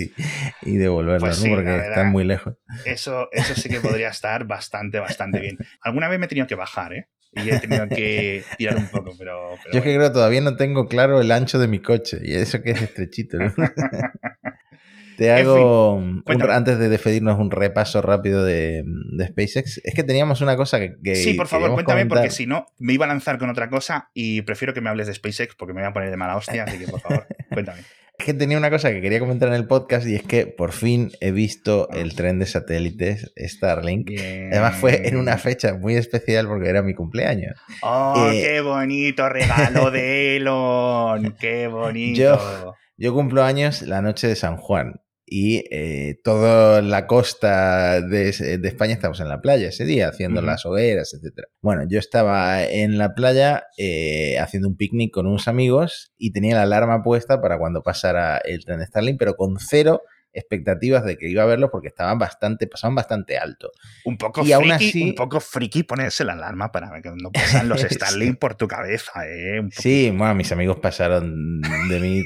[0.64, 1.56] y, devolverlo, pues ¿no?
[1.56, 2.56] Porque están muy lejos.
[2.86, 5.58] Eso, eso sí que podría estar bastante, bastante bien.
[5.82, 7.10] Alguna vez me he tenido que bajar, ¿eh?
[7.36, 9.56] Y he tenido que tirar un poco, pero...
[9.72, 12.34] Yo es que creo que todavía no tengo claro el ancho de mi coche y
[12.34, 13.38] eso que es estrechito.
[13.38, 13.54] ¿no?
[15.18, 16.02] Te hago,
[16.50, 18.84] antes de despedirnos, un repaso rápido de,
[19.28, 19.82] SpaceX.
[19.84, 21.16] Es que teníamos una cosa que...
[21.16, 24.42] sí, por favor, cuéntame, porque si no, me iba a lanzar con otra cosa y
[24.42, 26.80] prefiero que me hables de SpaceX porque me voy a poner de mala hostia, así
[26.80, 27.82] que por favor, cuéntame.
[28.24, 31.12] Que tenía una cosa que quería comentar en el podcast y es que por fin
[31.20, 34.12] he visto el tren de satélites Starlink.
[34.52, 37.60] Además fue en una fecha muy especial porque era mi cumpleaños.
[37.82, 41.36] ¡Oh, eh, qué bonito regalo de Elon!
[41.38, 42.18] ¡Qué bonito!
[42.18, 48.30] Yo, yo cumplo años la noche de San Juan y eh, toda la costa de,
[48.30, 51.48] España estamos en la playa ese día, haciendo las hogueras, etc.
[51.62, 56.56] Bueno, yo estaba en la playa eh, haciendo un picnic con unos amigos y tenía
[56.56, 60.02] la alarma puesta para cuando pasara el tren de Starling, pero con cero
[60.34, 63.72] expectativas de que iba a verlo porque estaban bastante, pasaban bastante alto.
[64.06, 68.40] Un poco friki, un poco friki ponerse la alarma para que no pasan los Starlink
[68.40, 69.62] por tu cabeza, ¿eh?
[69.72, 72.24] sí, bueno, mis amigos pasaron de mí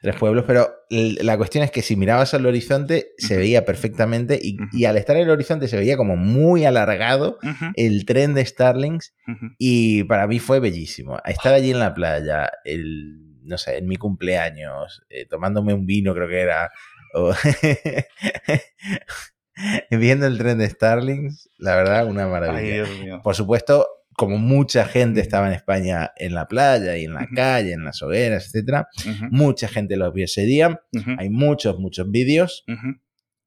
[0.00, 4.84] tres pueblos, pero la cuestión es que si mirabas al horizonte se veía perfectamente y,
[4.84, 7.38] al estar en el horizonte se veía como muy alargado
[7.74, 9.14] el tren de Starlings
[9.58, 11.18] y para mí fue bellísimo.
[11.24, 16.14] Estar allí en la playa, el no sé, en mi cumpleaños, eh, tomándome un vino,
[16.14, 16.70] creo que era,
[19.90, 23.20] viendo el tren de Starlings, la verdad, una maravilla.
[23.22, 27.72] Por supuesto, como mucha gente estaba en España en la playa y en la calle,
[27.72, 28.88] en las hogueras, etcétera,
[29.30, 30.80] mucha gente los vio ese día.
[31.18, 32.64] Hay muchos, muchos vídeos.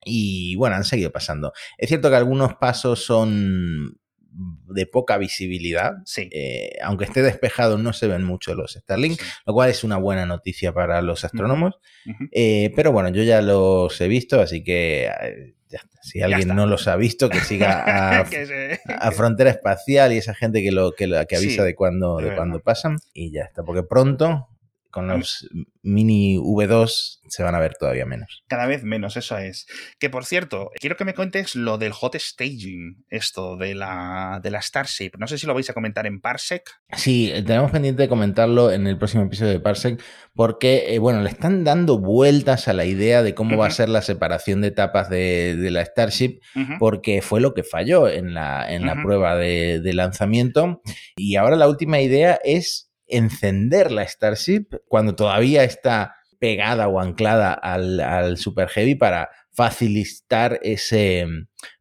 [0.04, 1.54] Y bueno, han seguido pasando.
[1.78, 4.01] Es cierto que algunos pasos son
[4.32, 5.94] de poca visibilidad.
[6.18, 10.26] Eh, aunque esté despejado, no se ven mucho los Starlink, lo cual es una buena
[10.26, 11.80] noticia para los astrónomos.
[12.32, 15.56] Eh, pero bueno, yo ya los he visto, así que eh,
[16.02, 20.72] si alguien no los ha visto, que siga a, Frontera Espacial y esa gente que,
[20.72, 22.98] lo, que, avisa de cuando, de cuando pasan.
[23.14, 24.51] Y ya está, porque pronto
[24.92, 25.48] con los
[25.84, 28.44] mini V2 se van a ver todavía menos.
[28.48, 29.66] Cada vez menos, eso es.
[30.00, 34.52] Que por cierto, quiero que me cuentes lo del hot staging, esto de la, de
[34.52, 35.12] la Starship.
[35.18, 36.70] No sé si lo vais a comentar en Parsec.
[36.94, 40.02] Sí, tenemos pendiente de comentarlo en el próximo episodio de Parsec,
[40.36, 43.90] porque, eh, bueno, le están dando vueltas a la idea de cómo va a ser
[43.90, 46.40] la separación de etapas de, la Starship,
[46.80, 50.82] porque fue lo que falló en la, en la prueba de, de lanzamiento.
[51.16, 57.54] Y ahora la última idea es encender la Starship cuando todavía está pegada o anclada
[57.54, 61.28] al, Super Heavy para facilitar ese,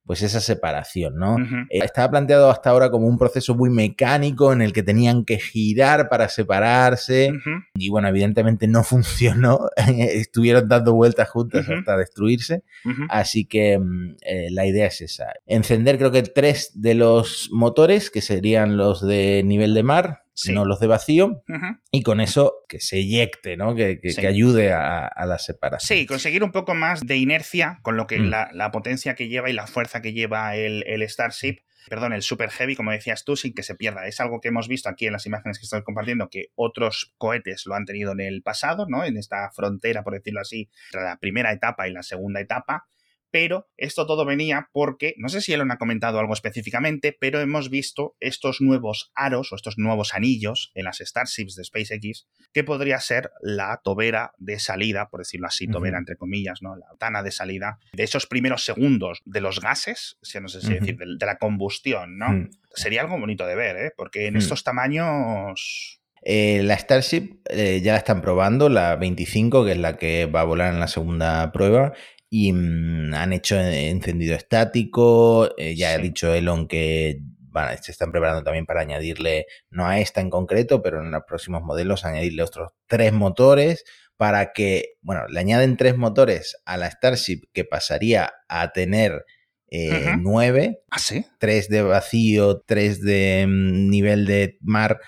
[0.05, 1.39] pues esa separación, ¿no?
[1.71, 5.39] Eh, estaba planteado hasta ahora como un proceso muy mecánico en el que tenían que
[5.39, 7.33] girar para separarse
[7.75, 12.63] y bueno, evidentemente no funcionó, estuvieron dando vueltas juntas hasta destruirse,
[13.09, 18.11] así que mm, eh, la idea es esa, encender creo que tres de los motores
[18.11, 21.43] que serían los de nivel de mar, sino los de vacío,
[21.91, 23.75] y con eso que se eyecte, ¿no?
[23.75, 25.99] Que, ayude a, la separación.
[25.99, 28.31] Sí, conseguir un poco más de inercia con lo que mm.
[28.31, 32.77] la, potencia que lleva y la fuerza que lleva el, Starship perdón, el Super Heavy,
[32.77, 34.07] como decías tú, sin que se pierda.
[34.07, 37.65] Es algo que hemos visto aquí en las imágenes que estoy compartiendo, que otros cohetes
[37.67, 39.05] lo han tenido en el pasado, ¿no?
[39.05, 42.87] En esta frontera, por decirlo así, entre la primera etapa y la segunda etapa
[43.31, 47.71] pero esto todo venía porque, no sé si Elon ha comentado algo específicamente, pero hemos
[47.71, 53.01] visto estos nuevos aros o estos nuevos anillos en las Starships de SpaceX, que podría
[53.01, 56.77] ser la tobera de salida, por decirlo así, tobera entre comillas, ¿no?
[56.77, 60.75] La tana de salida de esos primeros segundos de los gases, si no sé si
[60.75, 62.31] decir, de, la combustión, ¿no?
[62.31, 62.51] Mm.
[62.75, 63.93] Sería algo bonito de ver, ¿eh?
[63.97, 64.39] Porque en mm.
[64.39, 69.97] estos tamaños eh, la Starship eh, ya la están probando, la 25, que es la
[69.97, 71.95] que va a volar en la segunda prueba,
[72.31, 75.51] y mm, han hecho encendido estático.
[75.59, 77.21] Eh, ya ha dicho Elon que
[77.83, 81.63] se están preparando también para añadirle, no a esta en concreto, pero en los próximos
[81.63, 83.85] modelos añadirle otros tres motores
[84.17, 89.25] para que, bueno, le añaden tres motores a la Starship que pasaría a tener
[89.71, 90.81] eh, nueve.
[90.91, 91.25] ¿Ah, sí?
[91.39, 95.01] Tres de vacío, tres de mm, nivel de mar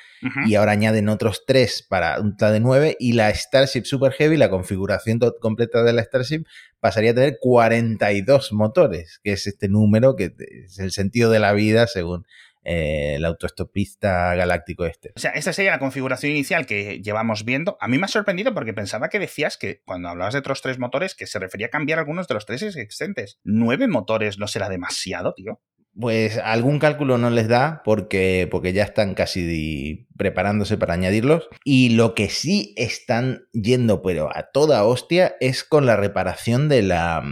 [0.46, 4.36] y ahora añaden otros tres para un total de nueve y la Starship Super Heavy,
[4.36, 6.44] la configuración completa de la Starship
[6.78, 10.32] pasaría a tener 42 motores, que es este número que
[10.64, 12.24] es el sentido de la vida según
[12.64, 15.12] eh, el autoestopista galáctico este.
[15.16, 17.76] O sea, esta sería la configuración inicial que llevamos viendo.
[17.80, 20.78] A mí me ha sorprendido porque pensaba que decías que cuando hablabas de otros tres
[20.78, 23.38] motores, que se refería a cambiar algunos de los tres existentes.
[23.42, 25.60] ¿Nueve motores no será demasiado, tío?
[25.98, 31.48] Pues algún cálculo no les da porque, porque ya están casi preparándose para añadirlos.
[31.64, 36.82] Y lo que sí están yendo, pero a toda hostia, es con la reparación de
[36.82, 37.22] la,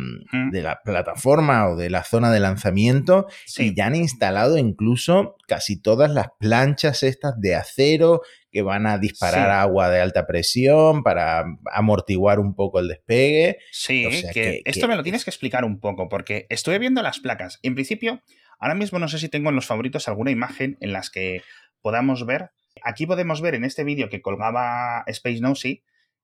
[0.53, 3.29] de la plataforma o de la zona de lanzamiento.
[3.57, 8.99] Y ya han instalado incluso casi todas las planchas estas de acero que van a
[8.99, 13.59] disparar agua de alta presión para amortiguar un poco el despegue.
[13.71, 17.61] Sí, que, esto me lo tienes que explicar un poco, porque estuve viendo las placas.
[17.63, 18.21] En principio,
[18.61, 21.43] Ahora mismo no sé si tengo en los favoritos alguna imagen en las que
[21.83, 22.51] podamos ver.
[22.83, 25.83] Aquí podemos ver en este vídeo que colgaba Space Nosy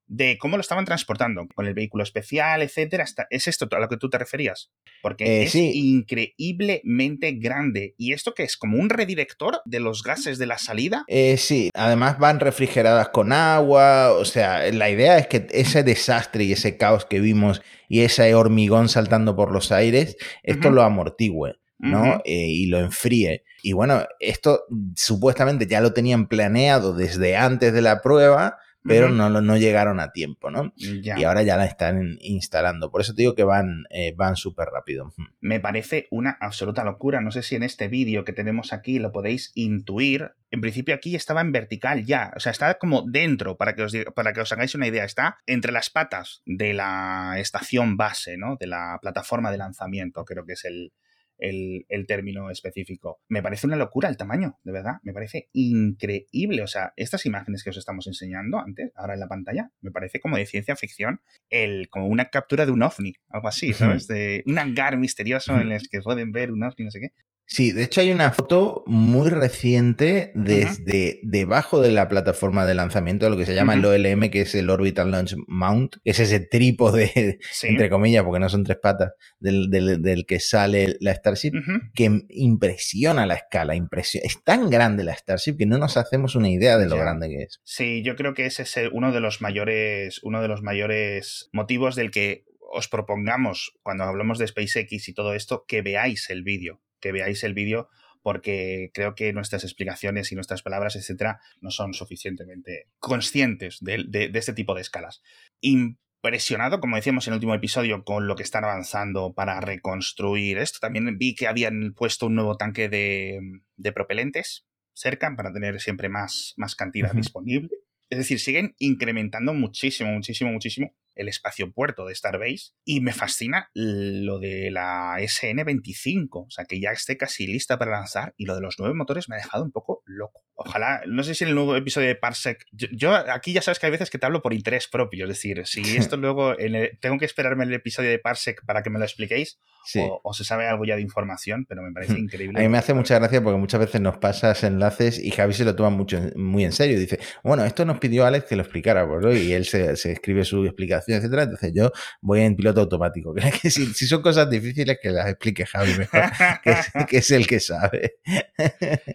[0.08, 3.06] de cómo lo estaban transportando con el vehículo especial, etcétera.
[3.30, 4.70] ¿Es esto a lo que tú te referías?
[5.02, 7.94] Porque eh, es increíblemente grande.
[7.98, 8.56] ¿Y esto qué es?
[8.56, 11.04] ¿Como un redirector de los gases de la salida?
[11.08, 14.12] Eh, sí, además van refrigeradas con agua.
[14.12, 18.34] O sea, la idea es que ese desastre y ese caos que vimos y ese
[18.34, 21.56] hormigón saltando por los aires, esto lo amortigüe.
[21.78, 22.20] ¿No?
[22.24, 23.44] Eh, y lo enfríe.
[23.62, 28.58] Y bueno, esto supuestamente ya lo tenían planeado desde antes de la prueba,
[28.88, 30.72] pero no, no llegaron a tiempo, ¿no?
[30.76, 32.90] Y ahora ya la están instalando.
[32.90, 35.12] Por eso te digo que van, eh, van súper rápido.
[35.40, 37.20] Me parece una absoluta locura.
[37.20, 40.32] No sé si en este vídeo que tenemos aquí lo podéis intuir.
[40.52, 42.32] En principio aquí estaba en vertical ya.
[42.36, 45.04] O sea, está como dentro, para que os, para que os hagáis una idea.
[45.04, 48.56] Está entre las patas de la estación base, ¿no?
[48.56, 50.92] De la plataforma de lanzamiento, creo que es el,
[51.38, 53.20] el, término específico.
[53.28, 54.96] Me parece una locura el tamaño, de verdad.
[55.02, 56.62] Me parece increíble.
[56.62, 60.20] O sea, estas imágenes que os estamos enseñando antes, ahora en la pantalla, me parece
[60.20, 61.20] como de ciencia ficción,
[61.50, 64.06] el, como una captura de un ovni, algo así, ¿sabes?
[64.06, 67.12] De un hangar misterioso en el que pueden ver un ovni, no sé qué.
[67.48, 73.30] Sí, de hecho hay una foto muy reciente desde debajo de la plataforma de lanzamiento,
[73.30, 76.40] lo que se llama el OLM, que es el Orbital Launch Mount, que es ese
[76.40, 81.52] trípode, entre comillas, porque no son tres patas, del, que sale la Starship,
[81.94, 84.26] que impresiona la escala, impresiona.
[84.26, 87.42] es tan grande la Starship que no nos hacemos una idea de lo grande que
[87.44, 87.60] es.
[87.62, 91.94] Sí, yo creo que ese es uno de los mayores, uno de los mayores motivos
[91.94, 96.80] del que os propongamos, cuando hablamos de SpaceX y todo esto, que veáis el vídeo
[97.00, 97.88] que veáis el vídeo
[98.26, 104.30] porque creo que nuestras explicaciones y nuestras palabras, etcétera, no son suficientemente conscientes de, de,
[104.30, 105.22] de este tipo de escalas.
[105.60, 110.78] Impresionado, como decíamos en el último episodio, con lo que están avanzando para reconstruir esto.
[110.80, 113.38] También vi que habían puesto un nuevo tanque de,
[113.76, 117.70] de propelentes cerca para tener siempre más, más cantidad disponible.
[118.10, 123.70] Es decir, siguen incrementando muchísimo, muchísimo, muchísimo el espacio puerto de Starbase y me fascina
[123.74, 128.54] lo de la SN25, o sea, que ya esté casi lista para lanzar y lo
[128.54, 130.42] de los nueve motores me ha dejado un poco loco.
[130.54, 133.78] Ojalá, no sé si en el nuevo episodio de Parsec, yo, yo aquí ya sabes
[133.78, 136.74] que hay veces que te hablo por interés propio, es decir, si esto luego en
[136.74, 139.58] el- tengo que esperarme el episodio de Parsec para que me lo expliquéis
[139.88, 140.00] Sí.
[140.02, 142.58] o, o se sabe algo ya de información, pero me parece increíble.
[142.58, 145.64] A mí me hace mucha gracia porque muchas veces nos pasas enlaces y Javi se
[145.64, 146.98] lo toma mucho, muy en serio.
[146.98, 149.32] Dice, bueno, esto nos pidió Alex que lo explicara, pues, ¿no?
[149.32, 151.44] y él se, se escribe su explicación, etcétera.
[151.44, 153.34] Entonces yo voy en piloto automático.
[153.62, 156.22] Que si, si son cosas difíciles, que las explique Javi mejor,
[156.62, 158.16] que es, que es el que sabe.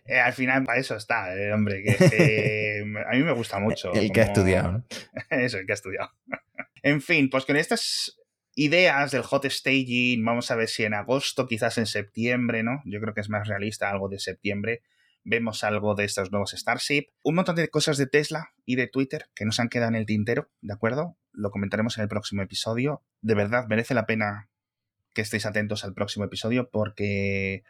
[0.05, 3.93] Eh, al final, para eso está, eh, hombre, que, que a mí me gusta mucho.
[3.93, 4.85] El que ha estudiado, ¿no?
[5.29, 6.11] Eso, el que ha estudiado.
[6.83, 8.17] en fin, pues con estas
[8.55, 12.81] ideas del hot staging, vamos a ver si en agosto, quizás en septiembre, ¿no?
[12.85, 14.81] Yo creo que es más realista algo de septiembre.
[15.23, 17.07] Vemos algo de estos nuevos Starship.
[17.23, 20.05] Un montón de cosas de Tesla y de Twitter que nos han quedado en el
[20.05, 21.17] tintero, ¿de acuerdo?
[21.33, 23.03] Lo comentaremos en el próximo episodio.
[23.21, 24.49] De verdad, merece la pena
[25.13, 27.63] que estéis atentos al próximo episodio porque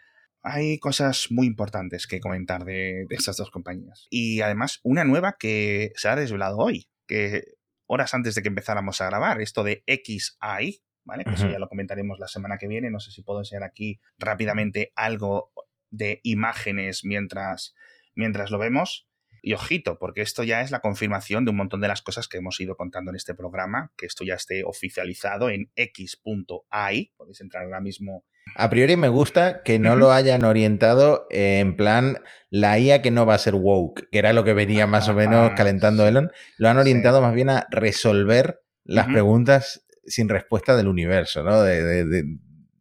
[0.44, 4.08] hay cosas muy importantes que comentar de, de estas dos compañías.
[4.10, 7.44] Y además, una nueva que se ha desvelado hoy, que
[7.86, 11.24] horas antes de que empezáramos a grabar, esto de XI, ¿vale?
[11.32, 12.90] Eso ya lo comentaremos la semana que viene.
[12.90, 15.52] No sé si puedo enseñar aquí rápidamente algo
[15.90, 17.76] de imágenes mientras,
[18.16, 19.08] mientras lo vemos.
[19.44, 22.38] Y ojito, porque esto ya es la confirmación de un montón de las cosas que
[22.38, 27.12] hemos ido contando en este programa, que esto ya esté oficializado en x.ai.
[27.18, 28.24] Podéis entrar ahora mismo
[28.56, 32.18] A priori me gusta que no lo hayan orientado en plan
[32.50, 35.14] la IA que no va a ser woke, que era lo que venía más o
[35.14, 36.08] menos Ah, calentando.
[36.08, 36.32] Elon.
[36.58, 36.82] Lo han Sí.
[36.82, 41.62] orientado más bien a resolver las preguntas sin respuesta del universo, ¿no?
[41.62, 42.24] De, de- de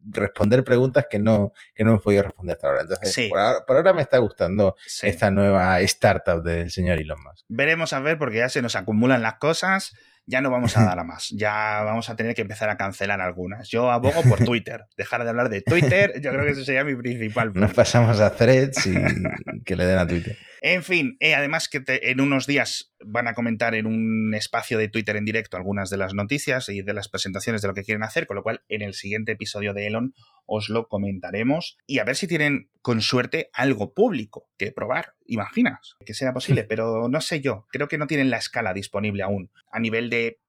[0.09, 2.81] responder preguntas que no, que no hemos podido responder hasta ahora.
[2.81, 3.27] Entonces, Sí.
[3.29, 5.07] por, ahora, por ahora me está gustando Sí.
[5.07, 7.45] esta nueva startup del señor Elon Musk.
[7.49, 9.93] Veremos a ver porque ya se nos acumulan las cosas,
[10.27, 13.21] ya no vamos a dar a más, ya vamos a tener que empezar a cancelar
[13.21, 13.67] algunas.
[13.69, 16.95] Yo abogo por Twitter, dejar de hablar de Twitter, yo creo que ese sería mi
[16.95, 17.61] principal plan.
[17.63, 18.93] Nos pasamos a threads y
[19.65, 20.37] que le den a Twitter.
[20.61, 24.77] En fin, eh, además que te- en unos días van a comentar en un espacio
[24.77, 27.83] de Twitter en directo algunas de las noticias y de las presentaciones de lo que
[27.83, 30.13] quieren hacer, con lo cual en el siguiente episodio de Elon
[30.45, 31.77] os lo comentaremos.
[31.87, 36.63] Y a ver si tienen con suerte algo público que probar, imaginas, que sea posible,
[36.69, 39.51] pero no sé yo, creo que no tienen la escala disponible aún.
[39.71, 40.39] A nivel de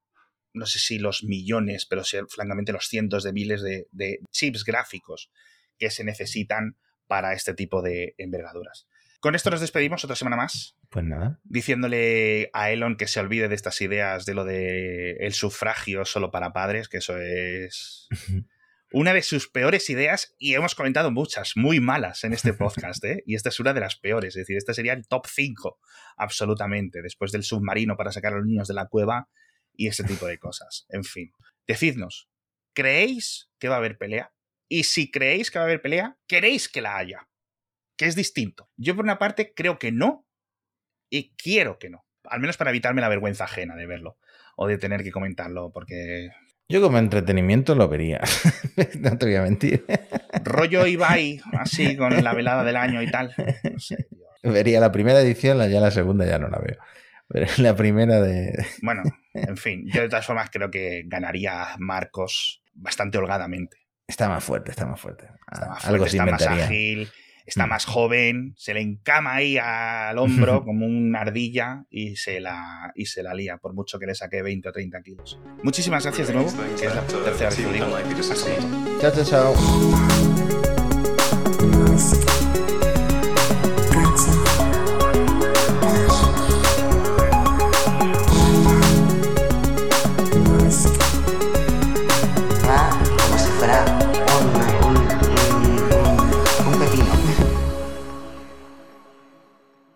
[0.53, 4.63] no sé si los millones, pero sí, francamente los cientos de miles de, de chips
[4.63, 5.31] gráficos
[5.79, 6.77] que se necesitan
[7.07, 8.87] para este tipo de envergaduras.
[9.23, 11.39] Con esto nos despedimos otra semana más, Pues nada.
[11.45, 16.29] diciéndole a Elon que se olvide de estas ideas de lo de el sufragio solo
[16.29, 18.09] para padres, que eso es
[18.91, 23.23] una de sus peores ideas y hemos comentado muchas muy malas en este podcast, ¿eh?
[23.25, 25.79] Y esta es una de las peores, es decir, esta sería el top 5
[26.17, 29.29] absolutamente, después del submarino para sacar a los niños de la cueva
[29.71, 30.85] y ese tipo de cosas.
[30.89, 31.31] En fin,
[31.65, 32.27] decidnos,
[32.73, 34.33] ¿creéis que va a haber pelea?
[34.67, 37.29] Y si creéis que va a haber pelea, ¿queréis que la haya?
[37.97, 38.69] Que es distinto.
[38.77, 40.25] Yo por una parte creo que no
[41.09, 42.05] y quiero que no.
[42.25, 44.17] Al menos para evitarme la vergüenza ajena de verlo
[44.55, 46.29] o de tener que comentarlo, porque
[46.69, 48.21] Yo como entretenimiento lo vería.
[48.99, 49.85] no te voy a mentir.
[50.43, 53.33] rollo Ibai, así con la velada del año y tal.
[53.71, 54.07] No sé.
[54.41, 56.77] Vería la primera edición, la- ya la segunda ya no la veo.
[57.27, 58.53] Pero la primera de...
[58.81, 63.77] Bueno, en fin, yo de todas formas creo que ganaría Marcos bastante holgadamente.
[64.07, 65.27] Está más fuerte, está más fuerte.
[65.51, 67.09] Está más Algo fuerte, se está más ágil,
[67.45, 67.69] está Mm.
[67.69, 73.05] más joven, se le encama ahí al hombro como una ardilla y se, la, y
[73.05, 75.39] se la lía, por mucho que le saque 20 o 30 kilos.
[75.63, 77.85] Muchísimas gracias de nuevo, que es la tercera vez que lo digo.
[78.31, 79.01] Hasta pronto.
[79.01, 80.32] Chao, chao, chao.